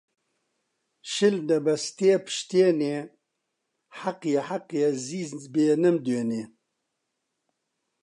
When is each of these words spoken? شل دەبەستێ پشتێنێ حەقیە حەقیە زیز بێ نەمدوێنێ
شل 1.11 1.35
دەبەستێ 1.49 2.13
پشتێنێ 2.25 2.97
حەقیە 3.99 4.41
حەقیە 4.49 4.89
زیز 5.05 5.41
بێ 5.53 5.67
نەمدوێنێ 5.83 6.43